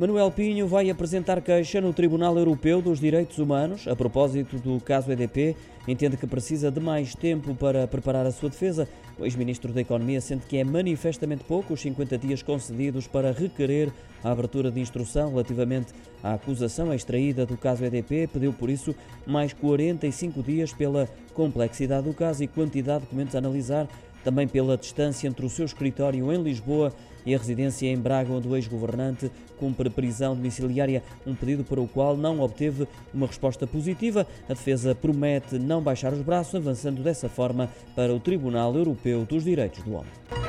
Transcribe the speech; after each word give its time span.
Manuel 0.00 0.32
Pinho 0.32 0.66
vai 0.66 0.90
apresentar 0.90 1.40
queixa 1.40 1.80
no 1.80 1.92
Tribunal 1.92 2.36
Europeu 2.36 2.82
dos 2.82 2.98
Direitos 2.98 3.38
Humanos 3.38 3.86
a 3.86 3.94
propósito 3.94 4.58
do 4.58 4.80
caso 4.80 5.12
EDP. 5.12 5.54
Entende 5.86 6.16
que 6.16 6.26
precisa 6.26 6.70
de 6.70 6.80
mais 6.80 7.14
tempo 7.14 7.54
para 7.54 7.86
preparar 7.86 8.26
a 8.26 8.32
sua 8.32 8.48
defesa. 8.48 8.88
O 9.18 9.24
ex-ministro 9.24 9.72
da 9.72 9.80
Economia 9.80 10.20
sente 10.20 10.46
que 10.46 10.56
é 10.56 10.64
manifestamente 10.64 11.44
pouco 11.44 11.74
os 11.74 11.80
50 11.80 12.18
dias 12.18 12.42
concedidos 12.42 13.06
para 13.06 13.32
requerer 13.32 13.92
a 14.24 14.30
abertura 14.30 14.70
de 14.70 14.80
instrução 14.80 15.30
relativamente 15.30 15.92
à 16.22 16.34
acusação 16.34 16.92
extraída 16.92 17.44
do 17.44 17.56
caso 17.56 17.84
EDP. 17.84 18.28
Pediu, 18.32 18.52
por 18.52 18.70
isso, 18.70 18.94
mais 19.26 19.52
45 19.52 20.42
dias 20.42 20.72
pela 20.72 21.08
complexidade 21.34 22.08
do 22.08 22.14
caso 22.14 22.42
e 22.42 22.48
quantidade 22.48 23.00
de 23.00 23.06
documentos 23.06 23.34
a 23.34 23.38
analisar 23.38 23.86
também 24.22 24.46
pela 24.46 24.76
distância 24.76 25.28
entre 25.28 25.44
o 25.44 25.50
seu 25.50 25.64
escritório 25.64 26.32
em 26.32 26.42
Lisboa 26.42 26.92
e 27.24 27.34
a 27.34 27.38
residência 27.38 27.86
em 27.86 27.96
Braga, 27.96 28.32
onde 28.32 28.48
o 28.48 28.56
ex-governante 28.56 29.30
cumpre 29.58 29.88
prisão 29.88 30.34
domiciliária, 30.34 31.02
um 31.26 31.34
pedido 31.34 31.62
para 31.62 31.80
o 31.80 31.86
qual 31.86 32.16
não 32.16 32.40
obteve 32.40 32.86
uma 33.14 33.26
resposta 33.26 33.66
positiva. 33.66 34.26
A 34.48 34.54
defesa 34.54 34.94
promete 34.94 35.58
não 35.58 35.80
baixar 35.80 36.12
os 36.12 36.20
braços, 36.20 36.56
avançando 36.56 37.02
dessa 37.02 37.28
forma 37.28 37.70
para 37.94 38.12
o 38.12 38.18
Tribunal 38.18 38.74
Europeu 38.74 39.24
dos 39.24 39.44
Direitos 39.44 39.82
do 39.84 39.94
Homem. 39.94 40.41